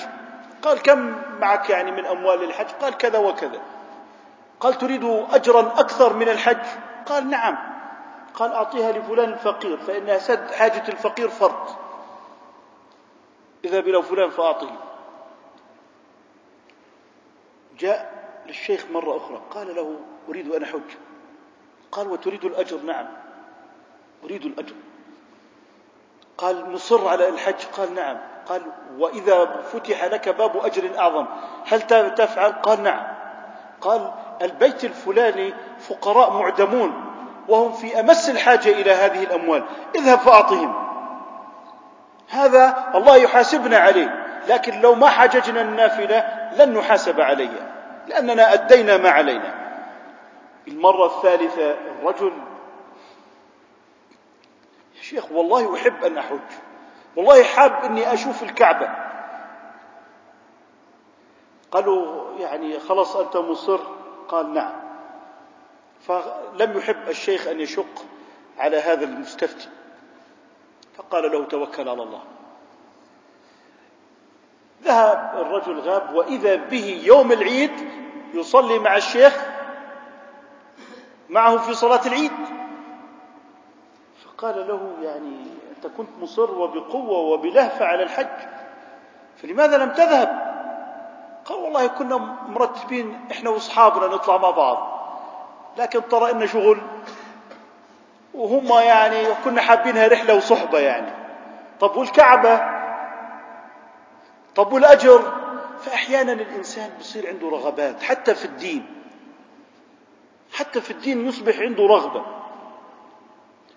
[0.61, 3.61] قال كم معك يعني من أموال الحج قال كذا وكذا.
[4.59, 6.65] قال تريد أجرا أكثر من الحج؟
[7.05, 7.57] قال نعم.
[8.33, 11.67] قال أعطيها لفلان الفقير فإنها سد حاجة الفقير فرض.
[13.65, 14.69] اذهب إلى فلان فأعطه
[17.79, 20.97] جاء للشيخ مرة أخرى قال له أريد أن أحج.
[21.91, 23.07] قال وتريد الأجر؟ نعم.
[24.23, 24.75] أريد الأجر.
[26.37, 28.17] قال مصر على الحج؟ قال نعم.
[28.45, 28.61] قال
[28.97, 31.25] وإذا فتح لك باب أجر أعظم
[31.65, 31.81] هل
[32.15, 33.13] تفعل؟ قال نعم.
[33.81, 37.13] قال البيت الفلاني فقراء معدمون
[37.47, 39.63] وهم في أمس الحاجة إلى هذه الأموال.
[39.95, 40.83] اذهب فأعطهم.
[42.29, 47.71] هذا الله يحاسبنا عليه لكن لو ما حججنا النافلة لن نحاسب عليها
[48.07, 49.63] لأننا أدينا ما علينا.
[50.67, 52.33] المرة الثالثة الرجل
[54.97, 56.39] يا شيخ والله أحب أن أحج
[57.15, 58.89] والله حاب أني أشوف الكعبة.
[61.71, 63.79] قالوا يعني خلاص أنت مصر
[64.27, 64.73] قال نعم.
[66.07, 68.05] فلم يحب الشيخ أن يشق
[68.57, 69.69] على هذا المستفتي.
[70.97, 72.23] فقال له توكل على الله.
[74.83, 77.71] ذهب الرجل غاب وإذا به يوم العيد
[78.33, 79.45] يصلي مع الشيخ
[81.29, 82.31] معه في صلاة العيد.
[84.25, 85.45] فقال له يعني
[85.77, 88.47] أنت كنت مصر وبقوة وبلهفة على الحج
[89.37, 90.42] فلماذا لم تذهب؟
[91.45, 94.93] قال والله كنا مرتبين إحنا وأصحابنا نطلع مع بعض.
[95.77, 96.81] لكن طرأ إن شغل.
[98.33, 101.11] وهم يعني كنا حابينها رحلة وصحبة يعني.
[101.79, 102.61] طب والكعبة؟
[104.55, 105.33] طب والأجر؟
[105.81, 108.85] فأحيانا الإنسان بصير عنده رغبات حتى في الدين.
[110.53, 112.25] حتى في الدين يصبح عنده رغبة.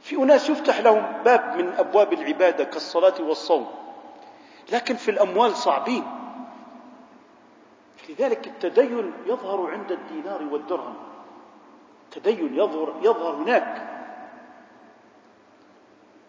[0.03, 3.67] في أناس يفتح لهم باب من أبواب العبادة كالصلاة والصوم.
[4.73, 6.05] لكن في الأموال صعبين.
[8.09, 10.95] لذلك التدين يظهر عند الدينار والدرهم.
[12.11, 13.93] تدين يظهر يظهر هناك.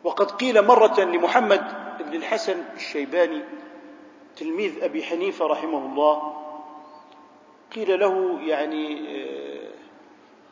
[0.04, 1.64] وقد قيل مرة لمحمد
[2.00, 3.44] بن الحسن الشيباني
[4.36, 6.34] تلميذ أبي حنيفة رحمه الله
[7.76, 9.06] قيل له يعني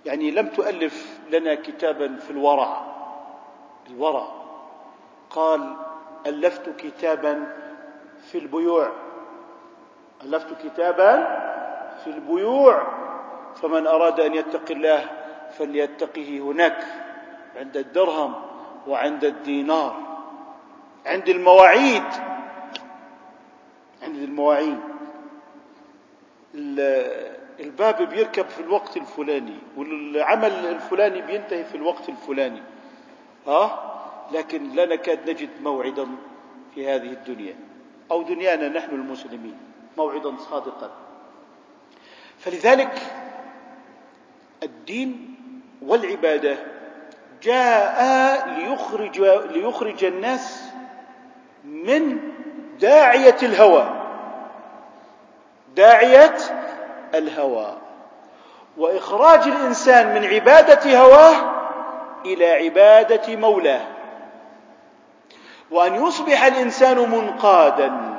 [0.06, 2.96] يعني لم تؤلف لنا كتابا في الورع.
[3.88, 4.28] الورع.
[5.30, 5.76] قال
[6.28, 7.58] ألفت كتابا
[8.32, 9.05] في البيوع.
[10.26, 11.12] ألفت كتابا
[12.04, 12.88] في البيوع
[13.62, 15.10] فمن أراد أن يتقي الله
[15.58, 16.86] فليتقه هناك
[17.56, 18.34] عند الدرهم
[18.88, 19.96] وعند الدينار.
[21.06, 22.04] عند المواعيد
[24.04, 24.80] عند المواعيد.
[27.60, 32.62] الباب بيركب في الوقت الفلاني والعمل الفلاني بينتهي في الوقت الفلاني.
[33.48, 33.92] ها
[34.32, 36.08] لكن لا نكاد نجد موعدا
[36.76, 37.56] في هذه الدنيا.
[38.12, 39.58] أو دنيانا نحن المسلمين.
[39.98, 40.90] موعدا صادقا.
[42.40, 43.02] فلذلك
[44.64, 45.36] الدين
[45.82, 46.58] والعبادة
[47.44, 50.64] جاء ليخرج ليخرج الناس
[51.64, 52.18] من
[52.80, 53.90] داعية الهوى.
[55.76, 56.38] داعية
[57.14, 57.78] الهوى.
[58.78, 61.36] وإخراج الإنسان من عبادة هواه
[62.26, 63.82] إلى عبادة مولاه.
[65.72, 68.15] وأن يصبح الإنسان منقادا.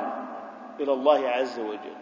[0.79, 1.97] إلى الله عز وجل.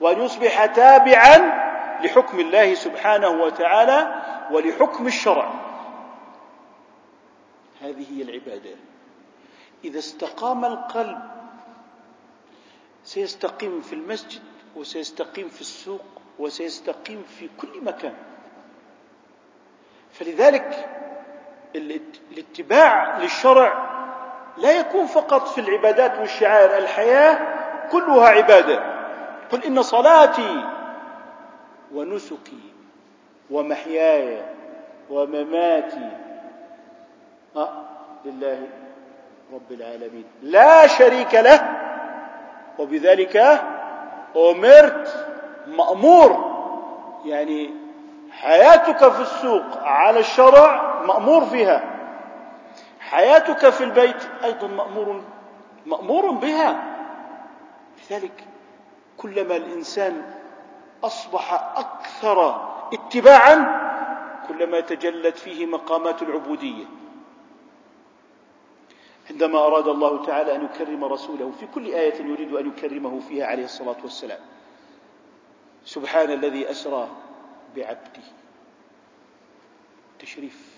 [0.00, 1.64] وأن يصبح تابعا
[2.00, 4.14] لحكم الله سبحانه وتعالى
[4.50, 5.50] ولحكم الشرع.
[7.82, 8.70] هذه هي العبادة.
[9.84, 11.18] إذا استقام القلب
[13.04, 14.42] سيستقيم في المسجد
[14.76, 16.04] وسيستقيم في السوق
[16.38, 18.14] وسيستقيم في كل مكان.
[20.12, 20.88] فلذلك
[22.32, 23.94] الاتباع للشرع
[24.56, 28.80] لا يكون فقط في العبادات والشعائر الحياة كلها عبادة.
[29.52, 30.64] قل إن صلاتي
[31.94, 32.60] ونسكي
[33.50, 34.42] ومحياي
[35.10, 36.10] ومماتي.
[37.56, 37.82] أه
[38.24, 38.62] لله
[39.54, 40.24] رب العالمين.
[40.42, 41.60] لا شريك له.
[42.78, 43.62] وبذلك
[44.36, 45.26] أمرت
[45.66, 46.54] مأمور.
[47.24, 47.70] يعني
[48.32, 51.82] حياتك في السوق على الشرع مأمور فيها.
[53.00, 55.20] حياتك في البيت أيضا مأمور
[55.86, 56.93] مأمور بها.
[58.10, 58.44] لذلك
[59.16, 60.34] كلما الإنسان
[61.04, 63.84] أصبح أكثر اتباعا
[64.48, 66.84] كلما تجلت فيه مقامات العبودية.
[69.30, 73.64] عندما أراد الله تعالى أن يكرم رسوله في كل آية يريد أن يكرمه فيها عليه
[73.64, 74.40] الصلاة والسلام.
[75.84, 77.08] سبحان الذي أسرى
[77.76, 78.22] بعبده.
[80.18, 80.74] تشريف.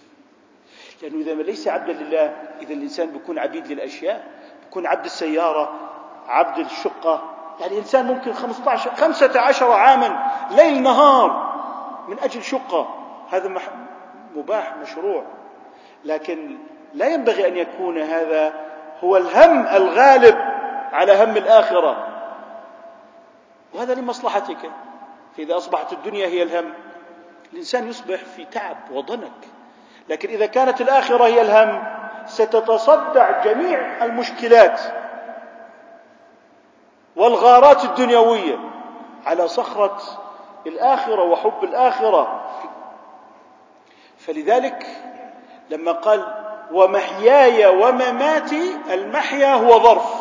[1.03, 2.25] لأنه إذا ليس عبدا لله
[2.61, 4.31] إذا الإنسان بيكون عبيد للأشياء
[4.65, 5.96] بيكون عبد السيارة
[6.29, 7.23] عبد الشقة.
[7.61, 11.57] يعني إنسان ممكن 15 خمسة عشر عاما ليل نهار
[12.09, 12.89] من أجل شقة.
[13.31, 13.61] هذا
[14.37, 15.25] مباح مشروع.
[16.05, 16.59] لكن
[16.95, 18.53] لا ينبغي أن يكون هذا
[19.05, 20.37] هو الهم الغالب
[20.93, 22.07] على هم الآخرة.
[23.75, 24.71] وهذا لمصلحتك.
[25.37, 26.73] فإذا أصبحت الدنيا هي الهم
[27.53, 29.49] الإنسان يصبح في تعب وضنك.
[30.09, 31.83] لكن إذا كانت الآخرة هي الهم
[32.27, 34.81] ستتصدع جميع المشكلات.
[37.17, 38.59] والغارات الدنيوية
[39.27, 39.99] على صخرة
[40.67, 42.43] الآخرة وحب الآخرة.
[44.19, 44.87] فلذلك
[45.71, 46.35] لما قال
[46.73, 50.15] ومحياي ومماتي المحيا هو ظرف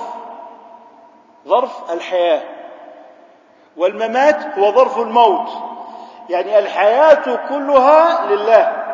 [1.48, 2.44] ظرف الحياة
[3.78, 5.50] والممات هو ظرف الموت.
[6.30, 8.86] يعني الحياة كلها لله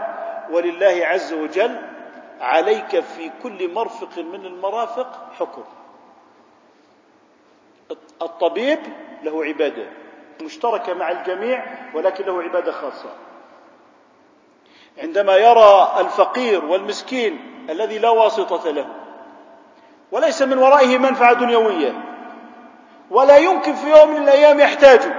[0.51, 1.81] ولله عز وجل
[2.41, 5.07] عليك في كل مرفق من المرافق
[5.39, 5.63] حكم.
[8.21, 8.79] الطبيب
[9.23, 9.85] له عبادة
[10.41, 13.09] مشتركة مع الجميع ولكن له عبادة خاصة.
[14.97, 18.87] عندما يرى الفقير والمسكين الذي لا واسطة له
[20.11, 21.93] وليس من ورائه منفعة دنيوية
[23.11, 25.15] ولا يمكن في يوم من الأيام يحتاجه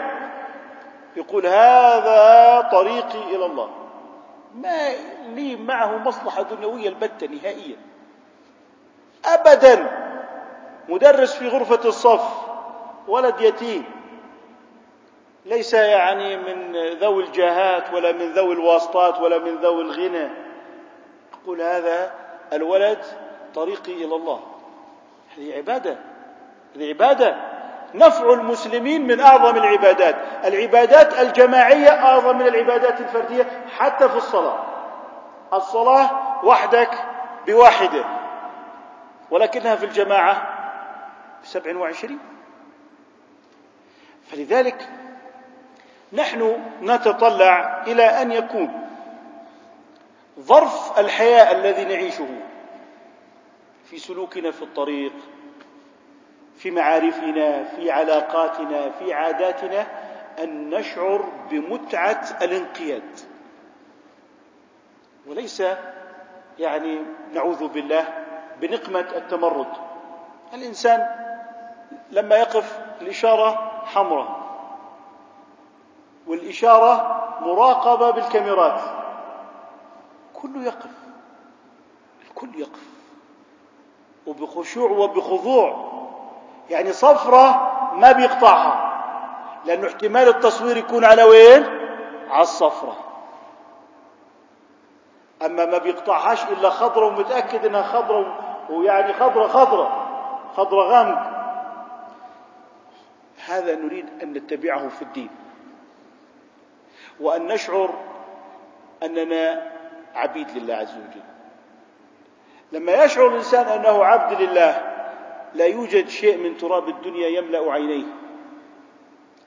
[1.16, 3.70] يقول هذا طريقي إلى الله.
[4.54, 4.88] ما
[5.35, 7.76] لي معه مصلحة دنيوية البتة نهائيا.
[9.24, 10.02] ابدا
[10.88, 12.52] مدرس في غرفة الصف
[13.09, 13.85] ولد يتيم.
[15.47, 20.31] ليس يعني من ذوي الجاهات ولا من ذوي الواسطات ولا من ذوي الغنى.
[21.43, 22.12] يقول هذا
[22.53, 23.05] الولد
[23.55, 24.41] طريقي إلى الله.
[25.37, 25.99] هذه عبادة.
[26.77, 27.37] هذه عبادة.
[27.95, 30.17] نفع المسلمين من أعظم العبادات.
[30.45, 33.47] العبادات الجماعية أعظم من العبادات الفردية
[33.79, 34.65] حتى في الصلاة.
[35.53, 36.11] الصلاة
[36.45, 36.91] وحدك
[37.47, 38.05] بواحدة.
[39.31, 40.49] ولكنها في الجماعة
[41.43, 42.19] بسبع وعشرين.
[44.33, 44.88] فلذلك
[46.12, 48.88] نحن نتطلع إلى أن يكون
[50.40, 52.29] ظرف الحياة الذي نعيشه
[53.85, 55.12] في سلوكنا في الطريق
[56.57, 59.87] في معارفنا في علاقاتنا في عاداتنا
[60.42, 63.21] أن نشعر بمتعة الانقياد.
[65.27, 65.62] وليس
[66.59, 67.01] يعني
[67.33, 68.05] نعوذ بالله
[68.61, 69.73] بنقمة التمرد.
[70.55, 71.07] الإنسان
[72.11, 74.42] لما يقف الإشارة حمراء.
[76.26, 78.81] والإشارة مراقبة بالكاميرات.
[80.35, 80.90] كله يقف.
[82.28, 82.92] الكل يقف.
[84.26, 85.92] وبخشوع وبخضوع.
[86.70, 88.92] يعني صفرة ما بيقطعها.
[89.64, 91.64] لأنه احتمال التصوير يكون على وين؟
[92.31, 92.96] على الصفرة.
[95.46, 98.38] أما ما بيقطعهاش إلا خضرة ومتأكد إنها خضرة
[98.70, 100.07] ويعني خضرة خضرة.
[100.57, 101.32] خضرة غامق.
[103.46, 105.31] هذا نريد أن نتبعه في الدين.
[107.20, 107.94] وأن نشعر
[109.02, 109.72] أننا
[110.14, 111.22] عبيد لله عز وجل.
[112.72, 114.92] لما يشعر الإنسان أنه عبد لله
[115.55, 118.05] لا يوجد شيء من تراب الدنيا يملأ عينيه.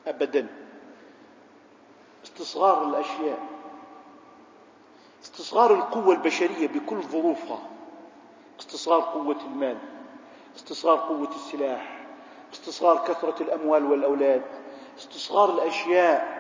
[0.08, 0.48] أبدا.
[2.24, 3.40] استصغار الأشياء.
[5.24, 7.60] استصغار القوة البشرية بكل ظروفها.
[8.60, 9.78] استصغار قوة المال.
[10.56, 11.95] استصغار قوة السلاح.
[12.56, 14.42] استصغار كثرة الأموال والأولاد
[14.98, 16.36] استصغار الأشياء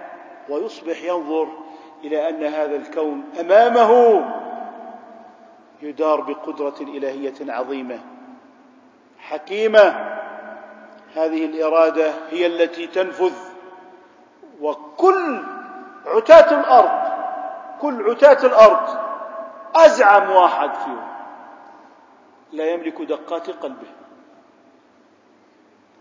[0.49, 1.47] ويصبح ينظر
[2.03, 4.21] إلى أن هذا الكون أمامه
[5.81, 7.99] يدار بقدرة إلهية عظيمة
[9.19, 10.15] حكيمة.
[11.15, 13.33] هذه الإرادة هي التي تنفذ
[14.61, 15.43] وكل
[16.05, 17.15] عتاة الأرض
[17.81, 18.97] كل عتاة الأرض
[19.75, 21.07] أزعم واحد فيهم.
[22.51, 24.04] لا يملك دقات قلبه.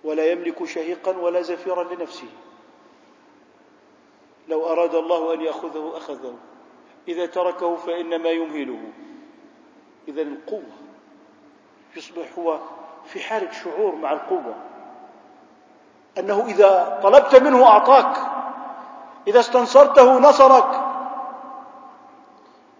[0.04, 2.28] ولا يملك شهيقا ولا زفيرا لنفسه.
[4.48, 6.34] لو أراد الله أن يأخذه أخذه.
[7.08, 8.78] إذا تركه فإنما يمهله.
[10.08, 10.62] إذا القوة
[11.96, 12.58] يصبح هو
[13.04, 14.54] في حالة شعور مع القوة.
[16.18, 18.16] أنه إذا طلبت منه أعطاك.
[19.26, 20.80] إذا استنصرته نصرك.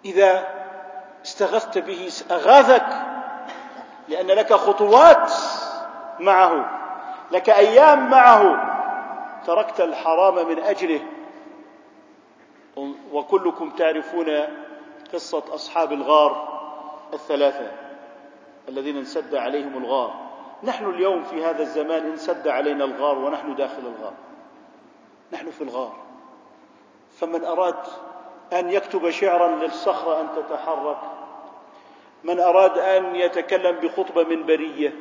[0.05, 0.49] إذا
[1.25, 2.87] استغثت به أغاثك.
[4.09, 5.33] لأن لك خطوات
[6.21, 6.84] معه.
[7.31, 8.75] لك أيام معه.
[9.47, 11.01] تركت الحرام من أجله.
[13.13, 14.27] وكلكم تعرفون
[15.13, 16.55] قصة أصحاب الغار
[17.13, 17.73] الثلاثة
[18.69, 20.15] الذين انسد عليهم الغار.
[20.63, 24.15] نحن اليوم في هذا الزمان انسد علينا الغار ونحن داخل الغار.
[25.33, 25.93] نحن في الغار.
[27.19, 27.77] فمن أراد
[28.53, 30.99] أن يكتب شعرا للصخرة أن تتحرك.
[32.25, 34.95] من أراد أن يتكلم بخطبة منبرية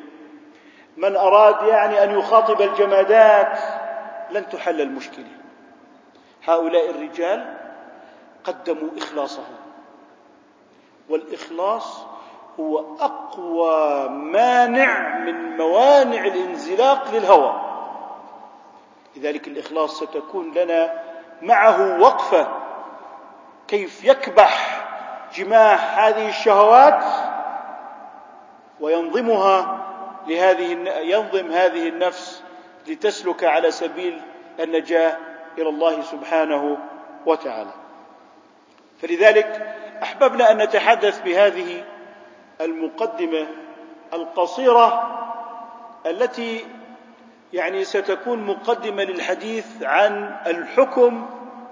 [0.98, 3.60] من أراد يعني أن يخاطب الجمادات
[4.32, 5.32] لن تحل المشكلة.
[6.46, 7.58] هؤلاء الرجال
[8.44, 9.56] قدموا إخلاصهم.
[11.10, 12.06] والإخلاص
[12.60, 17.62] هو أقوى مانع من موانع الانزلاق للهوى.
[19.16, 21.04] لذلك الإخلاص ستكون لنا
[21.42, 22.48] معه وقفة
[23.68, 24.84] كيف يكبح
[25.36, 27.04] جماح هذه الشهوات
[28.80, 29.83] وينظمها
[30.28, 32.44] لهذه ينظم هذه النفس
[32.88, 34.22] لتسلك على سبيل
[34.60, 35.18] النجاة
[35.58, 36.78] إلى الله سبحانه
[37.26, 37.72] وتعالى.
[39.02, 41.84] فلذلك أحببنا أن نتحدث بهذه
[42.62, 43.48] المقدمة
[44.14, 45.10] القصيرة
[46.06, 46.66] التي
[47.54, 51.26] يعني ستكون مقدمة للحديث عن الحكم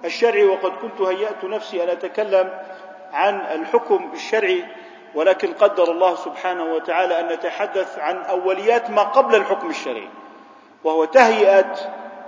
[0.05, 2.59] الشرعي وقد كنت هيأت نفسي أن أتكلم
[3.13, 4.65] عن الحكم الشرعي
[5.15, 10.09] ولكن قدر الله سبحانه وتعالى أن نتحدث عن أوليات ما قبل الحكم الشرعي
[10.83, 11.75] وهو تهيئة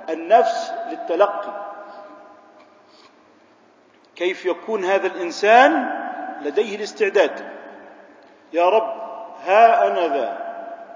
[0.10, 1.64] النفس للتلقي.
[4.16, 6.00] كيف يكون هذا الإنسان
[6.42, 7.52] لديه الاستعداد؟
[8.54, 8.94] يا رب
[9.46, 10.38] ها أنا ذا.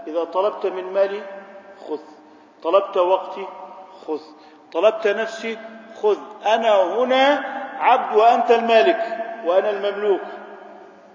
[0.08, 1.22] إذا طلبت من مالي
[1.88, 2.00] خذ.
[2.64, 3.48] طلبت وقتي
[4.08, 4.22] خذ.
[4.74, 5.58] طلبت نفسي
[6.02, 6.18] خذ.
[6.46, 7.44] أنا هنا
[7.80, 10.22] عبد وأنت المالك وأنا المملوك.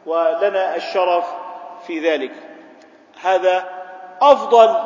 [0.07, 1.24] ولنا الشرف
[1.86, 2.32] في ذلك.
[3.22, 3.64] هذا
[4.22, 4.76] أفضل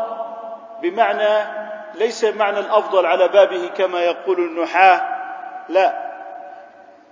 [0.82, 1.46] بمعنى
[1.94, 5.16] ليس معنى الأفضل على بابه كما يقول النحاة
[5.68, 6.06] لا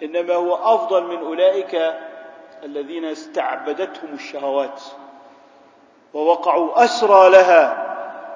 [0.03, 1.95] إنما هو أفضل من أولئك
[2.63, 4.83] الذين استعبدتهم الشهوات
[6.15, 7.85] ووقعوا أسرى لها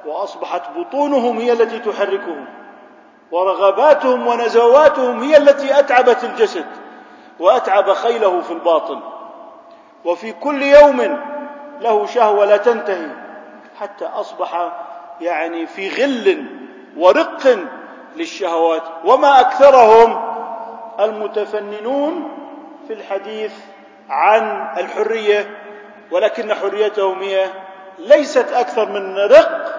[0.07, 2.47] وأصبحت بطونهم هي التي تحركهم
[3.31, 6.67] ورغباتهم ونزواتهم هي التي أتعبت الجسد
[7.39, 9.01] وأتعب خيله في الباطن.
[10.05, 11.19] وفي كل يوم
[11.81, 13.09] له شهوة لا تنتهي.
[13.81, 14.73] حتى أصبح
[15.21, 16.45] يعني في غل
[16.97, 17.59] ورق
[18.17, 18.83] للشهوات.
[19.05, 20.29] وما أكثرهم
[21.01, 22.29] المتفننون
[22.87, 23.53] في الحديث
[24.09, 25.59] عن الحرية
[26.11, 27.47] ولكن حريتهم هي
[27.99, 29.75] ليست أكثر من رق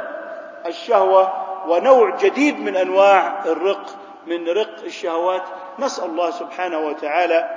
[0.65, 1.34] الشهوة
[1.67, 3.86] ونوع جديد من أنواع الرق
[4.28, 5.43] من رق الشهوات.
[5.80, 7.49] نسأل الله سبحانه وتعالى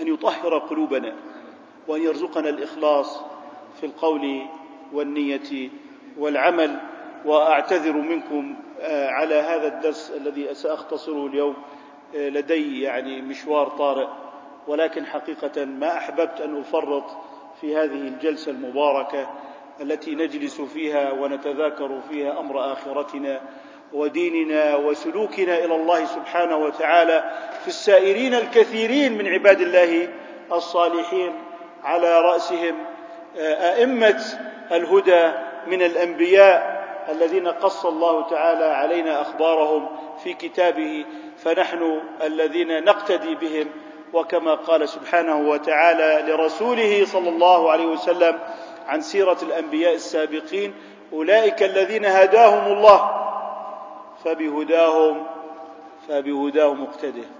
[0.00, 1.12] أن يطهر قلوبنا.
[1.90, 3.20] وأن يرزقنا الإخلاص
[3.80, 4.46] في القول
[4.92, 5.70] والنية
[6.18, 6.76] والعمل
[7.24, 11.56] وأعتذر منكم آه، على هذا الدرس الذي سأختصره اليوم
[12.16, 14.06] آه، لدي يعني مشوار طارئ.
[14.68, 17.04] ولكن حقيقة ما أحببت أن أفرط
[17.60, 19.30] في هذه الجلسة المباركة
[19.80, 23.40] التي نجلس فيها ونتذاكر فيها أمر آخرتنا
[23.92, 27.32] وديننا وسلوكنا إلى الله سبحانه وتعالى
[27.62, 30.08] في السائرين الكثيرين من عباد الله
[30.52, 31.49] الصالحين.
[31.84, 32.74] على رأسهم
[33.38, 34.22] آه، أئمة
[34.72, 35.30] الهدى
[35.66, 39.88] من الأنبياء الذين قص الله تعالى علينا أخبارهم
[40.24, 41.04] في كتابه
[41.38, 43.66] فنحن الذين نقتدي بهم.
[44.12, 48.38] وكما قال سبحانه وتعالى لرسوله صلى الله عليه وسلم
[48.88, 50.74] عن سيرة الأنبياء السابقين
[51.12, 53.10] أولئك الذين هداهم الله
[54.24, 55.26] فبهداهم
[56.08, 57.39] فبهداهم مقتده.